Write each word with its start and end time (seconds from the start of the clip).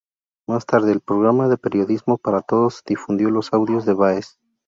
Más 0.49 0.65
tarde, 0.65 0.91
el 0.93 1.01
programa 1.01 1.55
Periodismo 1.57 2.17
Para 2.17 2.41
Todos 2.41 2.81
difundió 2.87 3.29
los 3.29 3.53
audios 3.53 3.85
de 3.85 3.93
Baez. 3.93 4.39